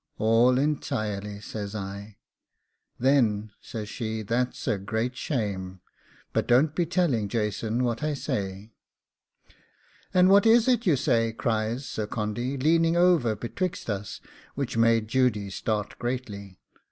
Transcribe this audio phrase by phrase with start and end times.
[0.17, 2.17] 'All entirely' says I.
[2.97, 5.79] 'Then,' says she, 'that's a great shame;
[6.33, 8.71] but don't be telling Jason what I say.'
[10.11, 14.21] 'And what is it you say?' cries Sir Condy, leaning over betwixt us,
[14.55, 16.59] which made Judy start greatly.